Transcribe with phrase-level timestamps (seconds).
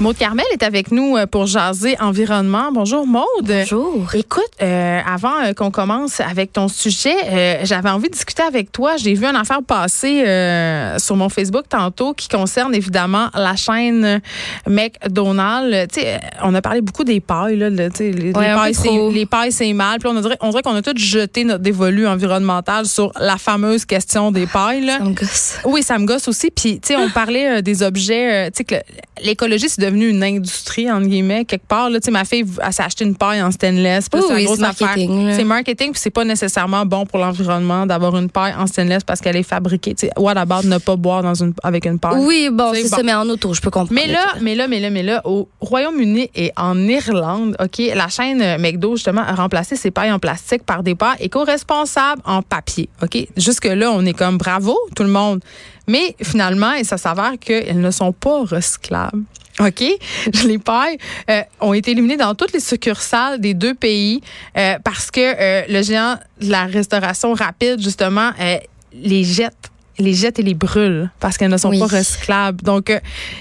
[0.00, 2.70] Maude Carmel est avec nous euh, pour jaser environnement.
[2.72, 3.24] Bonjour Maude.
[3.42, 4.06] Bonjour.
[4.14, 8.70] Écoute, euh, avant euh, qu'on commence avec ton sujet, euh, j'avais envie de discuter avec
[8.70, 8.96] toi.
[8.96, 14.20] J'ai vu une affaire passer euh, sur mon Facebook tantôt qui concerne évidemment la chaîne
[14.68, 15.98] McDonald's.
[16.44, 19.10] On a parlé beaucoup des pailles là, les, Ouais, pailles, c'est, trop.
[19.10, 19.98] les pailles c'est mal.
[19.98, 23.84] Puis on dirait, on dirait qu'on a tous jeté notre dévolu environnemental sur la fameuse
[23.84, 24.84] question des pailles.
[24.84, 24.98] Là.
[24.98, 25.58] Ça me gosse.
[25.64, 26.52] Oui, ça me gosse aussi.
[26.52, 28.48] Puis, tu sais, on parlait des objets.
[28.52, 28.80] tu sais, que le-
[29.24, 31.90] l'écologie, c'est devenu une industrie, entre guillemets, quelque part.
[31.90, 34.06] Là, tu sais, ma fille, elle s'est acheté une paille en stainless.
[34.12, 35.32] Oui, c'est oui, marketing.
[35.34, 39.20] C'est marketing, puis c'est pas nécessairement bon pour l'environnement d'avoir une paille en stainless parce
[39.20, 39.94] qu'elle est fabriquée.
[39.94, 42.18] Tu sais, what about ne pas boire dans une, avec une paille?
[42.18, 42.96] Oui, bon, C'est bon.
[42.96, 44.00] ça, mais en auto, je peux comprendre.
[44.00, 48.08] Mais là, mais là, mais là, mais là, au Royaume-Uni et en Irlande, OK, la
[48.08, 52.88] chaîne McDo, justement, a remplacé ses pailles en plastique par des pailles éco-responsables en papier.
[53.02, 53.26] OK?
[53.36, 55.40] Jusque-là, on est comme bravo, tout le monde.
[55.86, 59.22] Mais finalement, et ça s'avère qu'elles ne sont pas recyclables.
[59.60, 59.84] OK?
[60.44, 60.98] Les pailles
[61.30, 64.20] euh, ont été éliminées dans toutes les succursales des deux pays
[64.56, 68.58] euh, parce que euh, le géant de la restauration rapide, justement, euh,
[68.92, 71.78] les jette les jette et les brûle parce qu'elles ne sont Oui.
[71.80, 72.62] pas recyclables.
[72.62, 72.98] Donc, euh,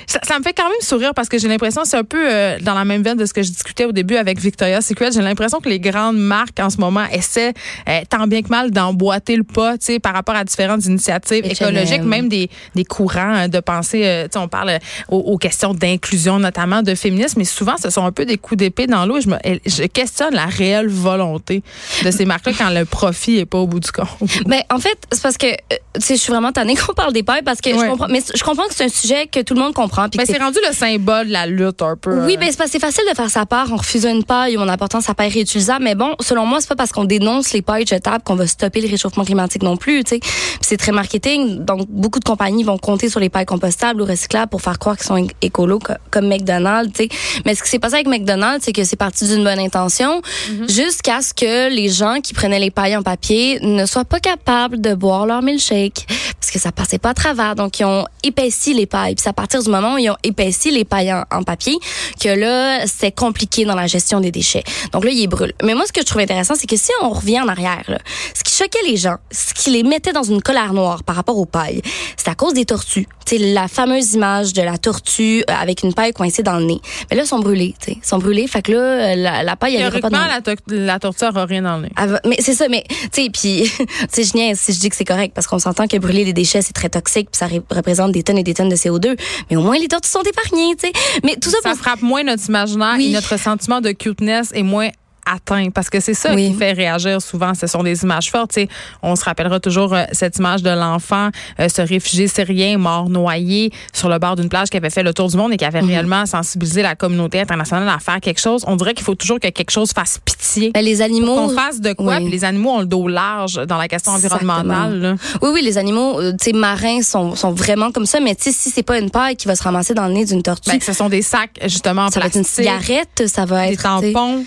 [0.08, 2.58] ça, ça me fait quand même sourire parce que j'ai l'impression, c'est un peu euh,
[2.62, 5.12] dans la même veine de ce que je discutais au début avec Victoria's Secret.
[5.12, 7.54] J'ai l'impression que les grandes marques en ce moment essaient
[7.88, 11.44] euh, tant bien que mal d'emboîter le pas, tu sais, par rapport à différentes initiatives
[11.46, 11.52] H&M.
[11.52, 14.24] écologiques, même des, des courants de pensée.
[14.26, 18.06] tu sais, on parle aux, aux questions d'inclusion, notamment de féminisme, mais souvent, ce sont
[18.06, 19.18] un peu des coups d'épée dans l'eau.
[19.18, 21.62] Et Je, me, je questionne la réelle volonté
[22.04, 24.08] de ces marques-là quand le profit est pas au bout du compte.
[24.46, 27.24] Ben, en fait, c'est parce que, tu sais, je suis vraiment tannée qu'on parle des
[27.24, 27.86] pailles parce que Ouais.
[27.86, 30.10] je comprends, mais je comprends que c'est un sujet que tout le monde comprend.
[30.10, 32.26] puis Ben, c'est rendu le symbole de la lutte un peu.
[32.26, 32.38] Oui, euh.
[32.38, 35.14] ben c'est facile de faire sa part en refusant une paille ou en apportant sa
[35.14, 35.84] paille réutilisable.
[35.84, 38.82] Mais bon, selon moi, c'est pas parce qu'on dénonce les pailles jetables qu'on va stopper
[38.82, 40.04] le réchauffement climatique non plus.
[40.04, 40.20] Tu sais,
[40.62, 41.64] c'est très marketing.
[41.66, 44.98] Donc beaucoup de compagnies vont compter sur les pailles compostables ou recyclables pour faire croire
[44.98, 46.92] qu'ils sont écolos co- comme McDonald's.
[46.94, 47.10] Tu sais,
[47.46, 50.22] mais ce qui s'est passé avec McDonald's, c'est que c'est parti d'une bonne intention
[50.68, 54.82] jusqu'à ce que les gens qui prenaient les pailles en papier ne soient pas capables
[54.82, 56.06] de boire leur milkshake
[56.40, 57.56] parce que ça passait pas à travers.
[57.56, 59.16] Donc ils ont épaissi les pailles.
[59.16, 61.78] Puis c'est à partir du moment où ils ont épaissi les pailles en, en papier
[62.22, 64.64] que là c'est compliqué dans la gestion des déchets.
[64.92, 65.54] Donc là ils brûlent.
[65.64, 67.98] Mais moi ce que je trouve intéressant c'est que si on revient en arrière, là,
[68.34, 71.38] ce qui choquait les gens, ce qui les mettait dans une colère noire par rapport
[71.38, 71.82] aux pailles,
[72.18, 73.08] c'est à cause des tortues.
[73.26, 76.66] Tu sais la fameuse image de la tortue euh, avec une paille coincée dans le
[76.66, 76.80] nez.
[77.10, 77.76] Mais là ils sont brûlés.
[77.80, 78.48] Tu sais, ils sont brûlés.
[78.48, 81.26] Fait que là euh, la, la paille elle pas dans le la, to- la tortue
[81.26, 81.92] aura rien dans le nez.
[82.26, 84.96] Mais c'est ça, mais tu sais, puis tu sais, je niaise si je dis que
[84.96, 87.62] c'est correct parce qu'on s'entend que brûler les déchets c'est très toxique, puis ça ré-
[87.70, 89.18] représente des tonnes et des tonnes de CO2.
[89.50, 90.94] Mais au moins les tortues sont épargnées, tu sais.
[91.24, 93.08] Mais tout ça, Ça pour frappe moins notre imaginaire Oui.
[93.10, 94.90] et notre sentiment de cuteness est moins
[95.34, 96.52] atteint parce que c'est ça Oui.
[96.52, 98.68] qui fait réagir souvent ce sont des images fortes tu sais.
[99.04, 101.30] on se rappellera toujours euh, cette image de l'enfant
[101.60, 105.14] euh, ce réfugié syrien mort noyé sur le bord d'une plage qui avait fait le
[105.14, 108.64] tour du monde et qui avait réellement sensibilisé la communauté internationale à faire quelque chose
[108.68, 111.36] on dirait qu'il faut toujours que quelque chose fasse pitié Ben, les animaux.
[111.36, 112.18] qu'on fasse de quoi?
[112.18, 112.30] Oui.
[112.30, 115.16] les animaux ont le dos large dans la question environnementale là.
[115.42, 118.20] Oui, oui, les animaux, euh, tu sais, marins sont, sont vraiment comme ça.
[118.20, 120.70] Mais si c'est pas une paille qui va se ramasser dans le nez d'une tortue,
[120.72, 123.74] Ben, ce sont des sacs justement en ça va être une cigarette, ça va des
[123.74, 124.14] être sais.
[124.14, 124.44] tampons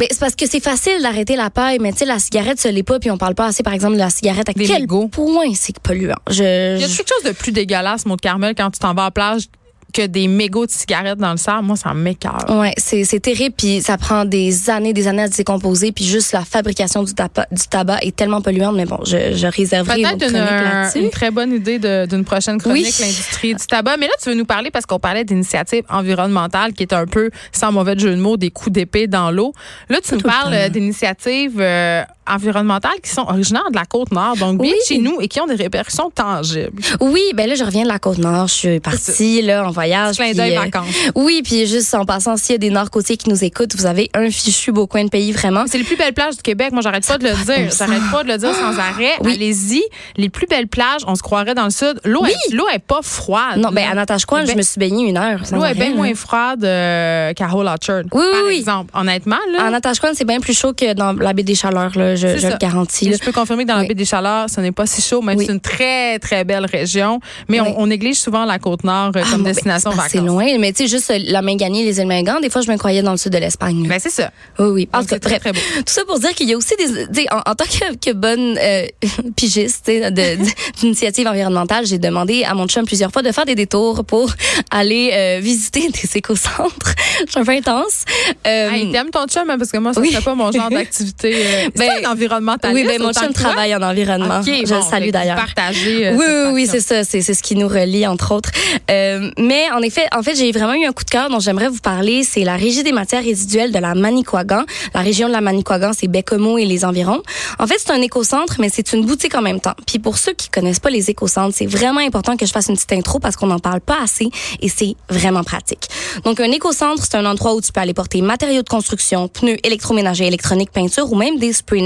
[0.00, 2.70] Ben, c'est parce que c'est facile d'arrêter la paille, mais tu sais, la cigarette, ça
[2.70, 4.48] l'est pas, puis on parle pas assez, par exemple, de la cigarette.
[4.48, 5.08] À Des quel mégots.
[5.08, 6.14] point c'est polluant?
[6.30, 9.02] Je, Y a je- quelque chose de plus dégueulasse, Maud Carmel, quand tu t'en vas
[9.02, 9.42] à la plage
[9.90, 11.66] que des mégots de cigarettes dans le sable?
[11.66, 12.44] Moi, ça m'écœure.
[12.48, 16.04] Ouais, c'est c'est terrible puis ça prend des années des années à se décomposer puis
[16.04, 20.02] juste la fabrication du tabac du tabac est tellement polluante mais bon, je, je réserverai
[20.02, 23.04] Peut-être une, une très bonne idée de- d'une prochaine chronique, Oui.
[23.06, 23.96] l'industrie du tabac.
[23.98, 27.30] Mais là, tu veux nous parler parce qu'on parlait d'initiatives environnementales qui est un peu,
[27.52, 29.52] sans mauvais jeu de mots, des coups d'épée dans l'eau.
[29.88, 34.36] Là, tu nous tout parles euh, d'initiatives euh, environnementales qui sont originaires de la Côte-Nord,
[34.36, 34.78] donc bien Oui.
[34.86, 36.80] chez nous et qui ont des répercussions tangibles.
[37.00, 40.16] Oui, ben là je reviens de la côte nord, je suis partie là en voyage.
[40.16, 40.86] Puis, d'œil euh, vacances.
[41.14, 44.10] Oui, puis juste en passant s'il y a des nord-côtiers qui nous écoutent, vous avez
[44.14, 45.64] un fichu beau coin de pays vraiment.
[45.66, 46.72] C'est les plus belles plages du Québec.
[46.72, 47.70] Moi, j'arrête pas de le dire.
[47.76, 49.12] J'arrête pas de le dire sans arrêt.
[49.22, 49.34] Oui.
[49.34, 49.82] Allez-y.
[50.16, 52.00] Les plus belles plages, on se croirait dans le sud.
[52.04, 52.30] L'eau, Oui.
[52.50, 53.58] est, l'eau est pas froide.
[53.58, 55.40] Non, ben à Natashquan, Ben- je me suis baignée une heure.
[55.52, 58.56] L'eau est bien moins froide euh, qu'à Hole Orchard, Oui, oui, par oui.
[58.58, 58.90] exemple.
[58.94, 59.66] Honnêtement, là.
[59.66, 62.16] En Natashquan, c'est bien plus chaud que dans la baie des Chaleurs là.
[62.20, 63.08] Je, le garantis.
[63.08, 63.16] Là.
[63.18, 63.88] je peux confirmer que dans la Oui.
[63.88, 65.44] baie des Chaleurs, ce n'est pas si chaud, même Oui.
[65.46, 67.20] c'est une très, très belle région.
[67.48, 67.68] Mais Oui.
[67.76, 70.18] on, on néglige souvent la Côte-Nord euh, Ah, comme bon, ben, destination c'est parce que
[70.18, 70.38] vacances.
[70.38, 72.60] C'est loin, mais tu sais, juste euh, la main gagnée, les îles Mingan, des fois,
[72.62, 73.86] je me croyais dans le sud de l'Espagne.
[73.88, 74.30] Ben, c'est ça.
[74.58, 74.86] oui, oui.
[74.92, 75.60] Cas, c'est très, très beau.
[75.76, 76.74] Tout ça pour dire qu'il y a aussi
[77.10, 78.86] des, en, en tant que, que bonne euh,
[79.36, 79.90] pigiste
[80.80, 84.30] d'initiative environnementale, j'ai demandé à mon chum plusieurs fois de faire des détours pour
[84.70, 86.94] aller euh, visiter des écocentres.
[87.26, 88.04] Je suis un peu intense.
[88.46, 91.34] Euh, Hey, t'aimes ton chum, hein, parce que moi, ça serait pas mon genre d'activité.
[91.76, 92.86] Ben, un environnementaliste.
[92.86, 94.40] oui, ben mon chum travaille en environnement.
[94.40, 95.36] OK, je bon, le salue d'ailleurs.
[95.36, 97.04] vous partagez, euh, Oui, oui, oui, c'est ça.
[97.04, 98.50] C'est, c'est ce qui nous relie, entre autres.
[98.90, 101.68] Euh, mais en effet, en fait, j'ai vraiment eu un coup de cœur dont j'aimerais
[101.68, 102.22] vous parler.
[102.24, 104.64] C'est la Régie des matières résiduelles de la Manicouagan.
[104.94, 107.22] La région de la Manicouagan, c'est Bécomo et les environs.
[107.58, 109.74] En fait, c'est un écocentre, mais c'est une boutique en même temps.
[109.86, 112.76] Puis pour ceux qui connaissent pas les écocentres, c'est vraiment important que je fasse une
[112.76, 114.30] petite intro parce qu'on n'en parle pas assez
[114.60, 115.88] et c'est vraiment pratique.
[116.24, 119.56] Donc, un écocentre, c'est un endroit où tu peux aller porter matériaux de construction, pneus,
[119.64, 121.80] électroménager, électronique, peinture ou même des spray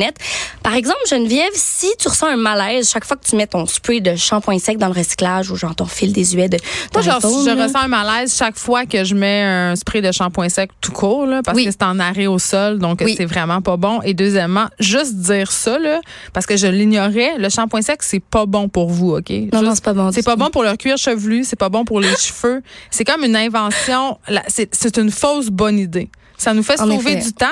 [0.62, 4.00] Par exemple, Geneviève, si tu ressens un malaise chaque fois que tu mets ton spray
[4.00, 6.58] de shampoing sec dans le recyclage ou genre ton fil désuet de
[6.92, 10.48] Moi, genre, je ressens un malaise chaque fois que je mets un spray de shampoing
[10.48, 11.64] sec tout court, là, parce Oui.
[11.66, 13.14] que c'est en arrêt au sol, donc Oui.
[13.16, 14.00] c'est vraiment pas bon.
[14.02, 16.00] Et deuxièmement, juste dire ça, là,
[16.32, 19.30] parce que je l'ignorais, le shampoing sec, c'est pas bon pour vous, OK?
[19.30, 20.10] Non, Juste- non, c'est pas bon.
[20.12, 22.62] C'est pas bon pour le cuir chevelu, c'est pas bon pour les cheveux.
[22.90, 24.18] C'est comme une invention,
[24.48, 26.10] c'est c'est une fausse bonne idée.
[26.36, 27.22] Ça nous fait En sauver effet.
[27.24, 27.46] du temps.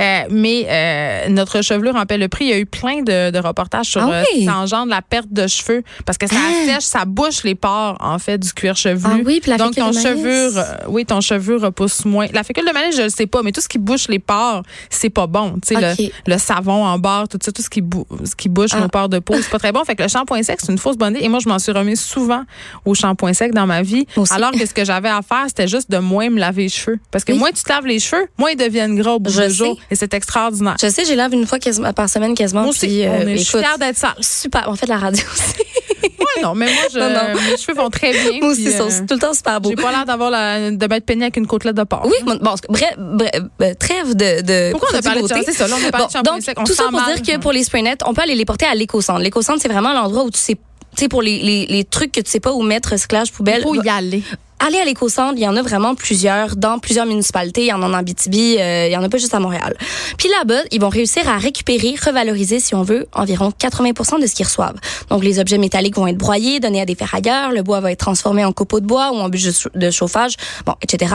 [0.00, 2.46] Euh, mais euh, notre chevelure en paie le prix.
[2.46, 5.28] Il y a eu plein de, de reportages sur Ah euh, ça engendre la perte
[5.30, 6.62] de cheveux parce que ça Ah!
[6.72, 9.02] assèche, ça bouche les pores en fait du cuir chevelu.
[9.20, 12.26] Ah oui, puis la Donc ton euh, oui, ton cheveu repousse moins.
[12.32, 14.62] La fécule de maïs, je le sais pas, mais tout ce qui bouche les pores,
[14.88, 15.54] c'est pas bon.
[15.66, 15.80] Tu sais
[16.26, 18.80] le, le savon en barre, tout ça, tout ce qui, bou- ce qui bouche Ah.
[18.80, 19.84] nos pores de peau, c'est pas très bon.
[19.84, 21.24] Fait que le shampoing sec, c'est une fausse bonne idée.
[21.24, 22.42] Et moi, je m'en suis remis souvent
[22.84, 24.06] au shampoing sec dans ma vie.
[24.16, 24.32] Aussi.
[24.32, 26.98] Alors que ce que j'avais à faire, c'était juste de moins me laver les cheveux.
[27.10, 27.38] Parce que Oui.
[27.38, 29.78] moins tu te laves les cheveux, moins ils deviennent gras au bout Je du jour.
[29.90, 30.76] Et c'est extraordinaire.
[30.80, 31.58] Je sais, j'ai lave une fois
[31.94, 32.62] par semaine quasiment.
[32.62, 34.14] Moi aussi, puis, euh, on est, je suis fière d'être sale.
[34.20, 34.64] super.
[34.68, 35.54] On fait de la radio aussi.
[36.02, 37.40] Ouais, non, mais moi, je, Non, non.
[37.50, 38.40] mes cheveux vont très bien.
[38.40, 39.70] Moi aussi, ils sont euh, tout le temps super beaux.
[39.70, 42.06] J'ai pas l'air d'avoir la, de m'être peignée avec une côtelette de porc.
[42.06, 43.30] Oui, bon, bon, bref, bref,
[43.62, 45.36] euh, trève de, de Pourquoi on a parlé de ça?
[45.44, 46.58] C'est ça, là, on a parlé de shampoing donc, sec.
[46.60, 47.20] On tout ça pour mal.
[47.20, 49.20] dire que pour les spray nets, on peut aller les porter à l'éco-centre.
[49.20, 50.60] L'éco-centre, c'est vraiment l'endroit où tu sais, tu
[50.96, 53.58] sais, pour les, les, les trucs que tu sais pas où mettre, recyclage, poubelle.
[53.58, 54.22] Il faut y aller.
[54.62, 57.62] Allez à l'éco-centre, il y en a vraiment plusieurs dans plusieurs municipalités.
[57.62, 59.74] Il y en a en Abitibi, euh, il y en a pas juste à Montréal.
[60.18, 64.34] Puis là-bas, ils vont réussir à récupérer, revaloriser, si on veut, environ 80% de ce
[64.34, 64.76] qu'ils reçoivent.
[65.08, 68.00] Donc, les objets métalliques vont être broyés, donnés à des ferrailleurs, le bois va être
[68.00, 70.34] transformé en copeaux de bois ou en bûches de chau- de chauffage,
[70.66, 71.14] bon, etc.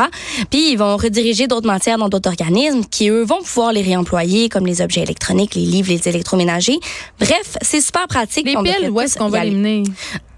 [0.49, 4.49] Puis, ils vont rediriger d'autres matières dans d'autres organismes qui, eux, vont pouvoir les réemployer,
[4.49, 6.79] comme les objets électroniques, les livres, les électroménagers.
[7.19, 8.45] Bref, c'est super pratique.
[8.47, 9.83] Les piles, où est-ce qu'on va les mener?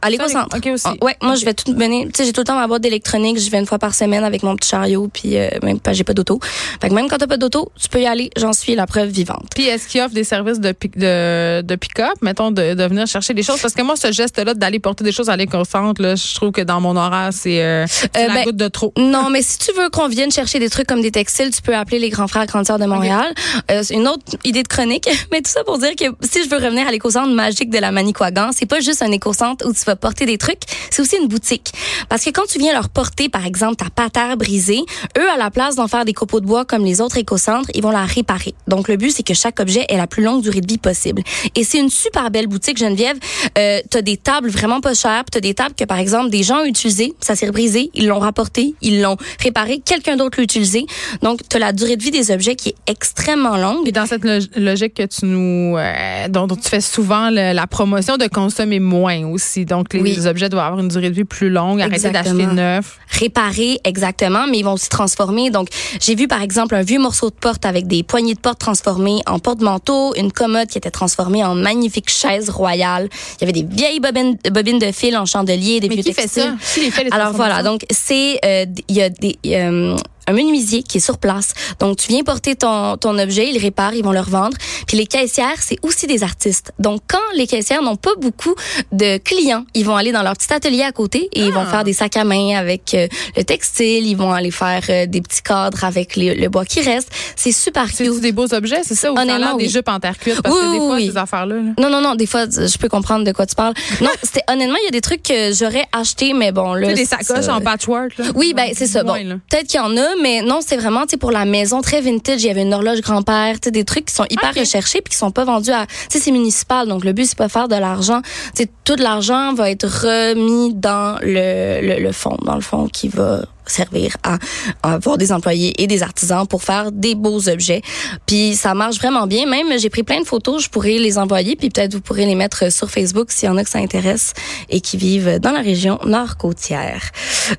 [0.02, 0.56] À l'éco-centre.
[0.74, 0.86] Aussi.
[1.02, 2.06] Ouais, moi, je vais tout mener.
[2.06, 2.97] Tu sais, j'ai tout le temps ma boîte d'électronique.
[3.06, 6.04] Je vais une fois par semaine avec mon petit chariot, puis euh, même pas, j'ai
[6.04, 6.40] pas d'auto.
[6.82, 8.30] Fait que même quand t'as pas d'auto, tu peux y aller.
[8.38, 9.46] J'en suis la preuve vivante.
[9.56, 13.08] Puis est-ce qu'il offre des services de, pick- de, de pick-up, mettons, de, de venir
[13.08, 13.62] chercher des choses?
[13.62, 16.62] Parce que moi, ce geste-là d'aller porter des choses à l'éco-centre, là, je trouve que
[16.62, 18.94] dans mon horaire, c'est euh, c'est Euh, la ben, goutte de trop.
[18.98, 21.76] Non, mais si tu veux qu'on vienne chercher des trucs comme des textiles, tu peux
[21.76, 23.34] appeler les grands frères grandes sœurs de Montréal.
[23.72, 26.50] Euh, c'est une autre idée de chronique, mais tout ça pour dire que si je
[26.50, 29.84] veux revenir à l'éco-centre magique de la Manicouagan, c'est pas juste un éco-centre où tu
[29.86, 31.72] vas porter des trucs, c'est aussi une boutique.
[32.10, 34.82] Parce que quand tu viens leur porter, par exemple, ta patère brisée,
[35.18, 37.82] eux, à la place d'en faire des copeaux de bois comme les autres éco-centres, ils
[37.84, 38.54] vont la réparer.
[38.68, 41.22] Donc, le but, c'est que chaque objet ait la plus longue durée de vie possible.
[41.56, 43.18] Et c'est une super belle boutique, Geneviève.
[43.58, 46.62] Euh, t'as des tables vraiment pas chères, t'as des tables que, par exemple, des gens
[46.62, 50.86] ont utilisées, ça s'est brisé, ils l'ont rapporté, ils l'ont réparé, quelqu'un d'autre l'a utilisé.
[51.22, 53.88] Donc, t'as la durée de vie des objets qui est extrêmement longue.
[53.88, 57.54] Et dans cette log- logique que tu nous, euh, dont, dont tu fais souvent le-
[57.54, 59.66] la promotion de consommer moins aussi.
[59.66, 60.16] Donc, les, Oui.
[60.16, 62.77] les objets doivent avoir une durée de vie plus longue, arrêter d'acheter Exactement.
[62.78, 63.00] Neuf.
[63.10, 65.50] réparer exactement, mais ils vont aussi transformer.
[65.50, 65.68] Donc,
[66.00, 69.22] j'ai vu par exemple un vieux morceau de porte avec des poignées de porte transformées
[69.26, 73.10] en porte-manteau, une commode qui était transformée en magnifique chaise royale.
[73.36, 76.14] Il y avait des vieilles bobines, bobines de fil en chandelier, des Mais vieux qui
[76.14, 76.56] fait textiles.
[76.60, 76.74] ça?
[76.74, 79.96] Qui les fait, les Alors voilà, donc c'est euh, il y a des euh,
[80.28, 81.54] un menuisier qui est sur place.
[81.80, 84.56] Donc tu viens porter ton ton objet, ils le réparent, ils vont le revendre.
[84.88, 86.72] Puis les caissières, c'est aussi des artistes.
[86.80, 88.54] Donc quand les caissières n'ont pas beaucoup
[88.92, 91.72] de clients, ils vont aller dans leur petit atelier à côté et ils vont Ah.
[91.72, 95.22] faire des sacs à main avec euh, le textile, ils vont aller faire euh, des
[95.22, 97.10] petits cadres avec les- le bois qui reste.
[97.36, 98.22] C'est super C'est cute.
[98.22, 99.12] des beaux objets, c'est ça?
[99.12, 100.42] Ou Honnêtement, des jupes en terre cuite?
[100.42, 101.08] Parce Oui, que des oui, fois, oui.
[101.12, 101.56] ces affaires-là.
[101.56, 101.62] là.
[101.80, 103.74] Non, non, non, des fois, je peux comprendre de quoi tu parles.
[104.02, 106.88] Non, c'était honnêtement, il y a des trucs que j'aurais acheté, mais bon, là.
[106.90, 108.18] Tu sais, des sacoches en patchwork.
[108.18, 108.26] Là.
[108.36, 109.04] Oui, ben c'est ça.
[109.04, 109.14] Bon,
[109.50, 112.02] peut-être qu'il y en a, mais non, c'est vraiment tu sais pour la maison très
[112.02, 112.44] vintage.
[112.44, 115.12] Il y avait une horloge grand-père, tu sais des trucs qui sont hyper recherchés puis
[115.12, 115.86] qui sont pas vendus à.
[115.86, 118.22] Tu sais, c'est municipal, donc le but c'est pas faire de l'argent.
[118.56, 122.88] Tu sais, tout l'argent va être remis dans le, le le fond, dans le fond
[122.88, 124.38] qui va servir à,
[124.84, 127.82] à avoir des employés et des artisans pour faire des beaux objets.
[128.26, 129.46] Puis ça marche vraiment bien.
[129.46, 132.36] Même j'ai pris plein de photos, je pourrais les envoyer, puis peut-être vous pourrez les
[132.36, 134.34] mettre sur Facebook s'il y en a que ça intéresse
[134.70, 137.02] et qui vivent dans la région nord-côtière.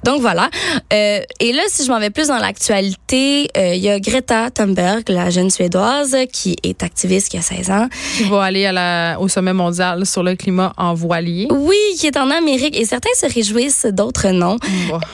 [0.05, 0.51] Donc voilà.
[0.93, 4.51] Euh, et là, si je m'en vais plus dans l'actualité, euh, il y a Greta
[4.51, 7.89] Thunberg, la jeune suédoise, qui est activiste, qui a 16 ans.
[8.17, 11.49] Qui va aller à la, au sommet mondial sur le climat en voilier.
[11.51, 14.57] Oui, qui est en Amérique et certains se réjouissent, d'autres non.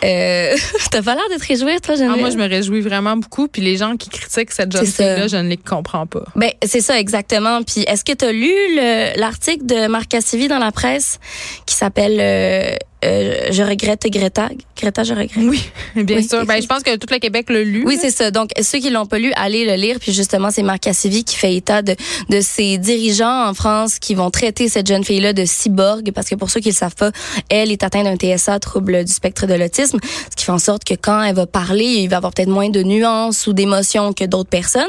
[0.05, 0.57] Euh,
[0.91, 2.21] T'as pas l'air de te réjouir, toi, Ah, Geneviève?
[2.21, 3.49] moi, je me réjouis vraiment beaucoup.
[3.49, 4.85] Puis les gens qui critiquent cette ça.
[4.85, 6.25] fille-là, je ne les comprends pas.
[6.37, 7.62] Ben, c'est ça, exactement.
[7.62, 11.19] Puis, est-ce que tu as lu le- l'article de Marc Cassivi dans la presse
[11.67, 14.49] qui s'appelle euh, euh, Je regrette Greta?
[14.77, 15.31] Greta, je regrette.
[15.37, 15.63] Oui,
[15.97, 16.29] bien Oui.
[16.29, 16.45] sûr.
[16.47, 17.85] Ben, je pense que tout le Québec l'a lu.
[17.87, 18.31] Oui, c'est ça.
[18.31, 19.97] Donc, ceux qui l'ont pas lu, allez le lire.
[20.01, 21.95] Puis justement, c'est Marc Cassivi qui fait état de,
[22.31, 26.11] de ces dirigeants en France qui vont traiter cette jeune fille-là de cyborg.
[26.13, 27.11] Parce que pour ceux qui le savent pas,
[27.49, 29.99] elle est atteinte d'un TSA, trouble du spectre de l'autisme.
[30.31, 32.71] Ce qui fait en sorte que quand elle va parler, il va avoir peut-être moins
[32.71, 34.85] de nuances ou d'émotions que d'autres personnes.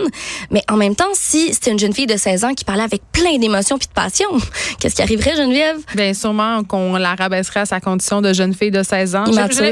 [0.52, 3.02] Mais en même temps, si c'était une jeune fille de 16 ans qui parlait avec
[3.12, 4.28] plein d'émotions puis de passion,
[4.80, 5.78] qu'est-ce qui arriverait, Geneviève?
[5.96, 9.26] Bien, sûrement qu'on la rabaisserait à sa condition de jeune fille de 16 ans.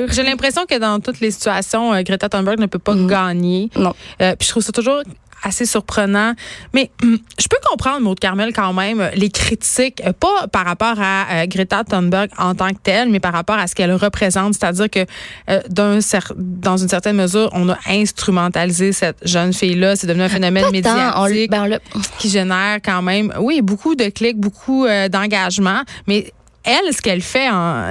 [0.09, 3.69] J'ai- l'impression que dans toutes les situations, euh, Greta Thunberg ne peut pas gagner.
[3.75, 3.93] Non.
[4.21, 5.01] Euh, puis je trouve ça toujours
[5.43, 6.33] assez surprenant.
[6.73, 10.95] Mais hum, je peux comprendre, Maud Carmel, quand même, euh, les critiques, pas par rapport
[10.99, 14.53] à euh, Greta Thunberg en tant que telle, mais par rapport à ce qu'elle représente.
[14.53, 15.05] C'est-à-dire que
[15.49, 19.95] euh, dans une certaine mesure, on a instrumentalisé cette jeune fille-là.
[19.95, 21.21] C'est devenu un phénomène Pas tant.
[21.21, 25.81] On, médiatique ben, on qui génère quand même, oui, beaucoup de clics, beaucoup euh, d'engagement,
[26.07, 26.31] mais
[26.63, 27.47] elle, ce qu'elle fait,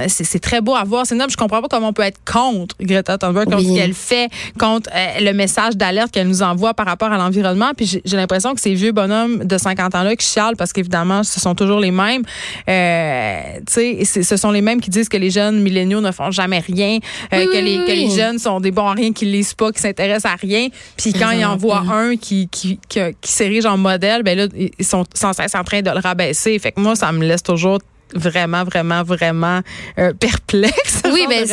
[0.09, 1.07] c'est très beau à voir.
[1.07, 1.31] C'est noble.
[1.31, 3.69] Je comprends pas comment on peut être contre Greta Thunberg, contre Oui.
[3.75, 7.73] ce qu'elle fait, contre euh, le message d'alerte qu'elle nous envoie par rapport à l'environnement.
[7.77, 11.41] Puis j'ai l'impression que ces vieux bonhommes de 50 ans-là qui chialent, parce qu'évidemment, ce
[11.41, 12.23] sont toujours les mêmes,
[12.69, 16.31] euh, tu sais, ce sont les mêmes qui disent que les jeunes milléniaux ne font
[16.31, 16.99] jamais rien,
[17.33, 19.71] euh, Oui, que, oui, les, que jeunes sont des bons à rien, qui lisent pas,
[19.73, 20.69] qui s'intéressent à rien.
[20.97, 24.47] Puis quand ils en voient un qui, qui, qui, qui s'érige en modèle, ben là,
[24.79, 26.59] ils sont sans cesse en train de le rabaisser.
[26.59, 27.79] Fait que moi, ça me laisse toujours
[28.15, 29.61] vraiment, vraiment, vraiment
[29.99, 31.03] euh, perplexe.
[31.13, 31.47] oui, ben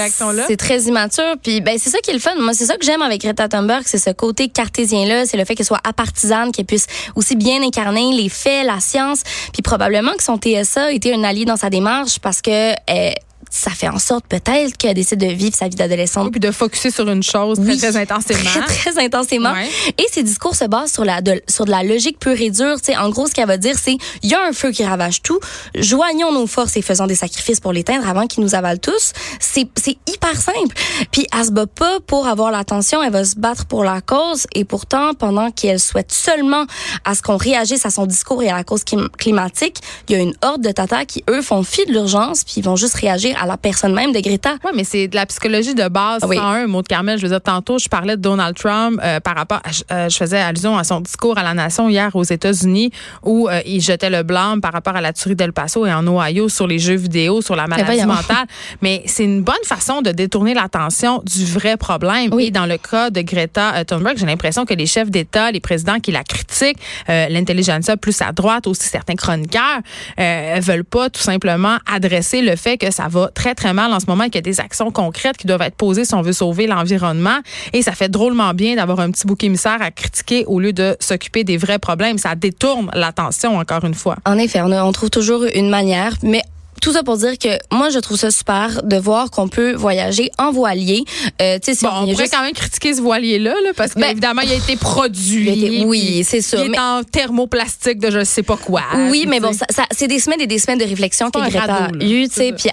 [0.47, 1.35] c'est très immature.
[1.43, 2.35] Puis ben c'est ça qui est le fun.
[2.39, 5.45] Moi, c'est ça que j'aime avec Greta Thunberg, c'est ce côté cartésien là, c'est le
[5.45, 9.23] fait qu'elle soit apartisane, qu'elle puisse aussi bien incarner les faits, la science,
[9.53, 13.11] puis probablement que son TSA été un allié dans sa démarche parce que euh,
[13.49, 16.51] ça fait en sorte peut-être qu'elle décide de vivre sa vie d'adolescente Oui, puis de
[16.51, 17.77] focuser sur une chose Oui.
[17.77, 18.39] très, très intensément.
[18.65, 19.51] très, très intensément.
[19.53, 19.67] Ouais.
[19.97, 22.79] Et ses discours se basent sur la de, sur de la logique pure et dure.
[22.79, 24.83] Tu sais, en gros, ce qu'elle va dire, c'est il y a un feu qui
[24.85, 25.39] ravage tout.
[25.75, 29.13] Joignons nos forces et faisons des sacrifices pour l'éteindre avant qu'il nous avale tous.
[29.39, 30.75] C'est c'est hyper simple.
[31.11, 34.45] Puis elle se bat pas pour avoir l'attention, elle va se battre pour la cause.
[34.53, 36.65] Et pourtant, pendant qu'elle souhaite seulement
[37.05, 39.77] à ce qu'on réagisse à son discours et à la cause clim- climatique,
[40.07, 42.63] il y a une horde de tatas qui eux font fi de l'urgence puis ils
[42.63, 44.55] vont juste réagir à la personne même de Greta.
[44.65, 46.23] Oui, mais c'est de la psychologie de base.
[46.27, 46.35] Oui.
[46.35, 47.17] 101, mot de Carmel.
[47.17, 50.17] Je veux dire, tantôt, je parlais de Donald Trump euh, par rapport, à- euh, je
[50.17, 52.91] faisais allusion à son discours à la nation hier aux États-Unis
[53.23, 56.05] où euh, il jetait le blâme par rapport à la tuerie d'El Paso et en
[56.07, 58.45] Ohio sur les jeux vidéo, sur la maladie mentale.
[58.81, 62.29] Mais c'est une bonne façon de détourner l'attention du vrai problème.
[62.33, 62.45] Oui.
[62.45, 65.59] Et dans le cas de Greta euh, Thunberg, j'ai l'impression que les chefs d'État, les
[65.59, 66.77] présidents qui la critiquent,
[67.09, 69.79] euh, l'intelligentsia plus à droite, aussi certains chroniqueurs,
[70.19, 73.99] euh, veulent pas tout simplement adresser le fait que ça va très, très mal en
[73.99, 76.21] ce moment et qu'il y a des actions concrètes qui doivent être posées si on
[76.21, 77.39] veut sauver l'environnement.
[77.73, 80.95] Et ça fait drôlement bien d'avoir un petit bouc émissaire à critiquer au lieu de
[80.99, 82.17] s'occuper des vrais problèmes.
[82.17, 84.17] Ça détourne l'attention, encore une fois.
[84.25, 86.41] En effet, on, trouve toujours une manière, mais
[86.81, 90.31] tout ça pour dire que moi je trouve ça super de voir qu'on peut voyager
[90.37, 91.03] en voilier.
[91.41, 93.69] Euh, tu sais, si Bon, on on pourrait juste- quand même critiquer ce voilier-là, là,
[93.75, 95.43] parce Ben, qu'évidemment, il a été produit.
[95.43, 98.57] il a été- oui, c'est sûr, Il mais- est en thermoplastique de je sais pas
[98.57, 98.81] quoi.
[99.09, 101.75] Oui, mais bon, ça, ça- c'est des semaines et des semaines de réflexion que Greta
[101.85, 102.69] a eu, tu sais, puis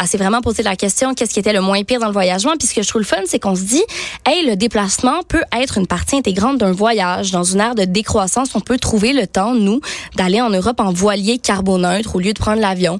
[0.00, 2.52] elle s'est vraiment posé la question qu'est-ce qui était le moins pire dans le voyagement?
[2.58, 3.82] Puis ce que je trouve le fun, c'est qu'on se dit,
[4.26, 7.30] hey, le déplacement peut être une partie intégrante d'un voyage.
[7.32, 9.80] Dans une ère de décroissance, on peut trouver le temps, nous,
[10.16, 12.98] d'aller en Europe en voilier carboneutre au lieu de prendre l'avion.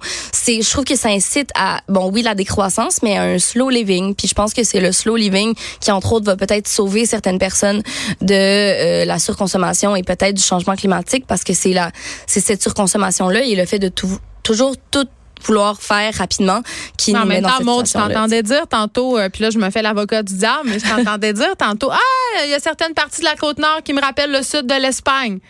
[0.49, 3.69] C'est, je trouve que ça incite à, bon, oui, la décroissance, mais à un slow
[3.69, 4.14] living.
[4.14, 7.38] Puis je pense que c'est le slow living qui, entre autres, va peut-être sauver certaines
[7.38, 7.83] personnes
[8.23, 11.90] de euh, la surconsommation et peut-être du changement climatique parce que c'est la,
[12.26, 14.09] c'est cette surconsommation-là et le fait de tout,
[14.43, 15.07] toujours tout
[15.45, 16.62] vouloir faire rapidement
[16.97, 19.50] qui en nous met dans temps, cette Maud, je t'entendais dire tantôt, euh, puis là,
[19.50, 22.59] je me fais l'avocat du diable, mais je t'entendais dire tantôt, ah, il y a
[22.59, 25.40] certaines parties de la côte nord qui me rappellent le sud de l'Espagne.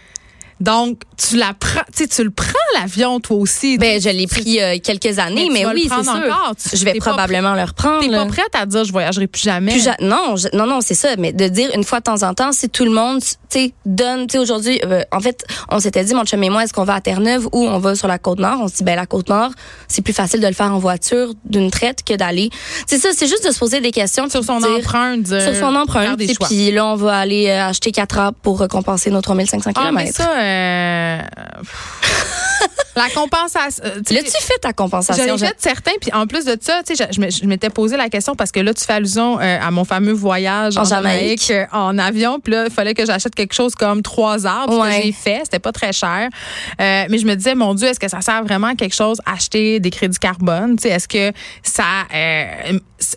[0.61, 2.47] Donc, tu la prends, tu sais, tu le prends,
[2.81, 3.79] l'avion, toi aussi.
[3.79, 6.55] Ben, je l'ai pris euh, quelques années, mais, oui, c'est sûr.
[6.71, 8.01] Tu- je vais probablement le reprendre.
[8.01, 9.73] T'es pas prête à dire je voyagerai plus jamais.
[9.73, 11.11] Plus ja- non, je- non, non, c'est ça.
[11.19, 13.73] Mais de dire une fois de temps en temps, si tout le monde, tu sais,
[13.87, 16.73] donne, tu sais, aujourd'hui, euh, en fait, on s'était dit, mon chum et moi, est-ce
[16.73, 18.59] qu'on va à Terre-Neuve ou on va sur la Côte-Nord?
[18.63, 19.51] On se dit, ben, la Côte-Nord,
[19.87, 22.51] c'est plus facile de le faire en voiture d'une traite que d'aller.
[22.87, 24.29] C'est ça, c'est juste de se poser des questions.
[24.29, 25.23] sur son dire- empreinte.
[25.23, 26.21] dire- Sur son empreinte.
[26.21, 26.49] choix.
[26.49, 30.05] Puis là, on va aller euh, acheter quatre arbres pour récompenser nos 3500 Ah, mais
[30.05, 30.17] km.
[30.17, 31.63] ça, euh,
[32.99, 33.83] la compensation.
[33.85, 35.25] euh, L'as-tu fait ta compensation?
[35.37, 37.97] J'en ai fait certains, puis en plus de ça, tu sais, je, je m'étais posé
[37.97, 40.85] la question parce que là, tu fais allusion euh, à mon fameux voyage en, En
[40.85, 41.69] Jamaïque, Jamaïque.
[41.73, 44.99] euh, en avion, puis là, il fallait que j'achète quelque chose comme trois arbres, Ouais.
[45.01, 46.29] que j'ai fait, c'était pas très cher.
[46.81, 49.19] Euh, mais je me disais, mon Dieu, est-ce que ça sert vraiment à quelque chose,
[49.27, 50.77] acheter des crédits carbone?
[50.77, 51.85] Tu sais, est-ce que ça,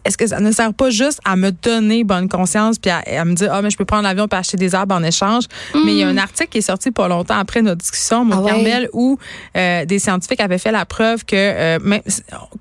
[0.06, 3.26] est-ce que ça ne sert pas juste à me donner bonne conscience puis à, à
[3.26, 5.46] me dire, ah, mais je peux prendre l'avion puis acheter des arbres en échange?
[5.86, 8.36] Mais il y a un article qui est sorti pas longtemps après notre discussion, mon
[8.38, 8.52] Ah ouais?
[8.52, 9.18] Carmel, où
[9.56, 12.02] euh, des scientifiques avaient fait la preuve que euh, même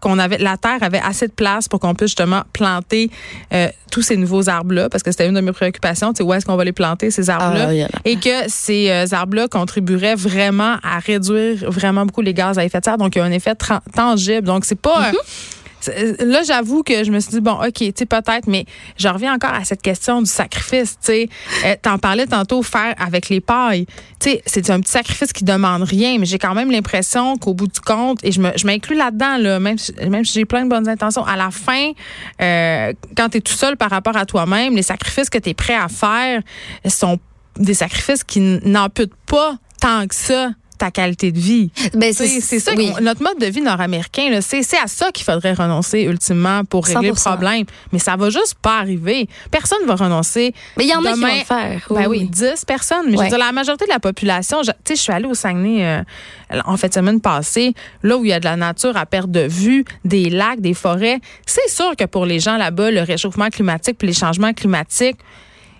[0.00, 3.10] qu'on avait la terre avait assez de place pour qu'on puisse justement planter
[3.52, 6.32] euh, tous ces nouveaux arbres là parce que c'était une de mes préoccupations, sais où
[6.34, 8.00] est-ce qu'on va les planter ces arbres là Ah, il y en a.
[8.04, 12.64] et que ces euh, arbres là contribueraient vraiment à réduire vraiment beaucoup les gaz à
[12.64, 13.54] effet de serre donc il y a un effet
[13.94, 14.46] tangible.
[14.46, 18.06] Donc c'est pas euh, c'est- Là, j'avoue que je me suis dit, bon, OK, tu
[18.06, 18.64] peut-être, mais
[18.98, 21.28] je reviens encore à cette question du sacrifice, tu sais.
[21.64, 23.86] Euh, T'en parlais tantôt, faire avec les pailles.
[24.20, 27.54] Tu sais, c'est un petit sacrifice qui demande rien, mais j'ai quand même l'impression qu'au
[27.54, 30.44] bout du compte, et je me- je m'inclus là-dedans, là, même, si- même si j'ai
[30.44, 31.92] plein de bonnes intentions, à la fin,
[32.42, 35.54] euh, quand tu es tout seul par rapport à toi-même, les sacrifices que tu es
[35.54, 36.42] prêt à faire
[36.86, 37.18] sont
[37.56, 41.70] des sacrifices qui n'amputent pas tant que ça ta qualité de vie.
[41.94, 42.90] Ben, C'est ça, oui.
[43.02, 47.14] notre mode de vie nord-américain, c'est à ça qu'il faudrait renoncer ultimement pour régler le
[47.14, 47.30] 100%.
[47.30, 47.64] problème.
[47.92, 49.28] Mais ça va juste pas arriver.
[49.50, 50.54] Personne va renoncer.
[50.76, 51.86] Mais il y en a qui vont le faire.
[51.90, 53.06] Ben oui, 10 personnes.
[53.10, 55.26] Mais je veux dire, la majorité de la population, je- tu sais, je suis allée
[55.28, 56.02] au Saguenay euh,
[56.64, 59.40] en fait semaine passée, là où il y a de la nature à perte de
[59.46, 61.20] vue, des lacs, des forêts.
[61.46, 65.18] C'est sûr que pour les gens là-bas, le réchauffement climatique puis les changements climatiques,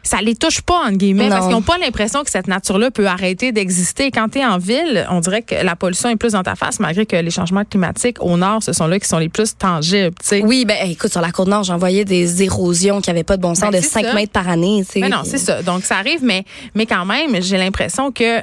[0.03, 1.31] ça les touche pas, entre guillemets, Non.
[1.31, 4.11] parce qu'ils n'ont pas l'impression que cette nature-là peut arrêter d'exister.
[4.11, 6.81] Quand tu es en ville, on dirait que la pollution est plus dans ta face,
[6.81, 10.15] malgré que les changements climatiques au nord, ce sont là qui sont les plus tangibles.
[10.21, 10.43] tu sais.
[10.45, 13.43] Oui, ben écoute, sur la côte nord, j'en voyais des érosions qui n'avaient pas de
[13.43, 14.15] bon sens Ben, de c'est 5 ça.
[14.15, 14.85] mètres par année.
[14.97, 15.63] Mais non, c'est ça.
[15.63, 18.41] Donc, ça arrive, mais, mais quand même, j'ai l'impression que, euh,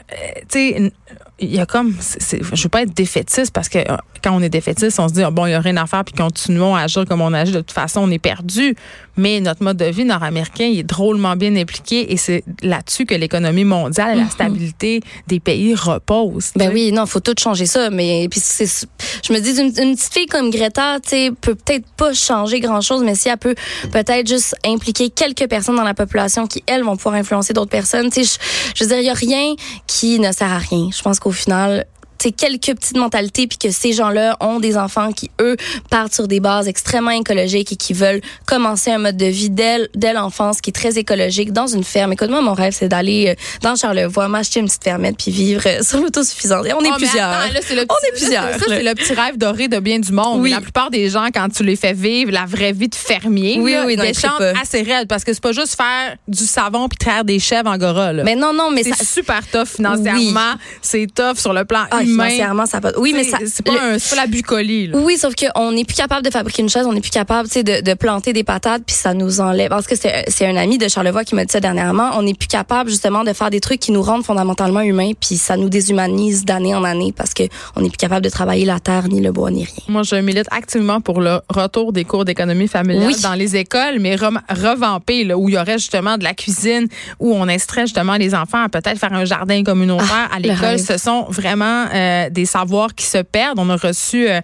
[0.49, 0.91] tu sais,
[1.39, 4.31] il y a comme, c'est- c'est- je veux pas être défaitiste parce que euh, quand
[4.35, 6.13] on est défaitiste, on se dit, ah, bon, il y a rien à faire puis
[6.15, 7.51] continuons à agir comme on agit.
[7.51, 8.75] De toute façon, on est perdu.
[9.17, 13.15] Mais notre mode de vie nord-américain, il est drôlement bien impliqué et c'est là-dessus que
[13.15, 16.51] l'économie mondiale et la stabilité des pays repose.
[16.55, 17.89] Ben oui, non, faut tout changer ça.
[17.89, 18.87] Mais puis c'est,
[19.25, 22.59] je me dis une, une petite fille comme Greta, tu sais, peut peut-être pas changer
[22.59, 23.55] grand chose, mais si elle peut
[23.91, 28.09] peut-être juste impliquer quelques personnes dans la population qui elles vont pouvoir influencer d'autres personnes.
[28.09, 29.55] Tu sais, je, je veux dire, il y a rien
[29.87, 30.89] qui ne sert à rien.
[30.95, 31.85] Je pense qu'au final.
[32.21, 35.55] C'est quelques petites mentalités puis que ces gens-là ont des enfants qui eux
[35.89, 39.87] partent sur des bases extrêmement écologiques et qui veulent commencer un mode de vie dès,
[39.95, 42.13] dès l'enfance qui est très écologique dans une ferme.
[42.13, 45.61] Écoute moi mon rêve c'est d'aller euh, dans Charlevoix m'acheter une petite fermette puis vivre
[45.65, 46.65] euh, sur l'autosuffisance.
[46.65, 47.29] Et on est mais plusieurs.
[47.29, 49.79] attends, là, c'est le On petit- est plusieurs, Ça, c'est le petit rêve doré de
[49.79, 50.41] bien du monde.
[50.41, 50.51] Oui.
[50.51, 53.73] La plupart des gens, quand tu les fais vivre la vraie vie de fermier, Oui,
[53.95, 54.53] là, trippent pas.
[54.61, 58.13] assez raide parce que c'est pas juste faire du savon puis traire des chèvres angora.
[58.13, 58.23] Là.
[58.23, 60.55] Mais non non mais c'est ça super tough financièrement.
[60.81, 62.25] C'est tough sur le plan ah, humain.
[62.25, 62.91] financièrement ça pas.
[62.97, 64.87] Oui mais ça c'est pas, le- un- c'est pas la bucolie.
[64.87, 64.97] Là.
[64.97, 67.53] Oui, sauf qu'on n'est plus capable de fabriquer une chaise, on n'est plus capable, tu
[67.55, 69.69] sais, de, de planter des patates, puis ça nous enlève.
[69.69, 72.11] Parce que c'est c'est un ami de Charlevoix qui m'a dit ça dernièrement.
[72.15, 75.37] On n'est plus capable justement de faire des trucs qui nous rendent fondamentalement humains, puis
[75.37, 77.43] ça nous déshumanise d'année en année parce que
[77.75, 79.73] on n'est plus capable de travailler la terre, ni le bois, ni rien.
[79.87, 83.15] Moi, je milite activement pour le retour des cours d'économie familiale Oui.
[83.21, 86.87] dans les écoles, mais rem- revampé, là, où il y aurait justement de la cuisine,
[87.19, 90.49] où on inciterait justement les enfants à peut-être faire un jardin communautaire Ah, à le
[90.49, 90.79] l'école.
[90.79, 93.59] Ce sont vraiment euh, des savoirs qui se perdent.
[93.59, 94.39] On a reçu euh,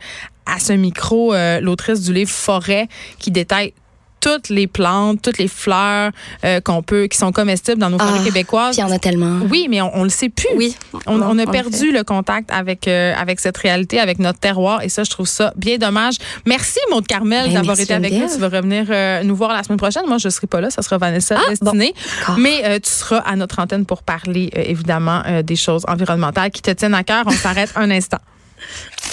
[0.46, 2.88] à ce micro euh, l'autrice du livre Forêt
[3.20, 3.74] qui détaille
[4.24, 6.12] toutes les plantes, toutes les fleurs
[6.46, 8.78] euh, qu'on peut, qui sont comestibles dans nos forêts Ah, québécoises.
[8.78, 9.40] Il y en a tellement.
[9.52, 10.48] Oui, mais on, on le sait plus.
[10.56, 10.78] Oui.
[11.08, 15.04] On, a perdu le contact avec euh, avec cette réalité, avec notre terroir, et ça,
[15.04, 16.16] je trouve ça bien dommage.
[16.46, 18.30] Merci, Maud Carmel, Ben, d'avoir été avec nous.
[18.34, 20.04] Tu vas revenir euh, nous voir la semaine prochaine.
[20.08, 21.94] Moi, je serai pas là, ça sera Vanessa Ah, Destinée.
[22.38, 26.94] Mais tu seras à notre antenne pour parler, évidemment, des choses environnementales qui te tiennent
[26.94, 27.24] à cœur.
[27.26, 28.20] On s'arrête un instant.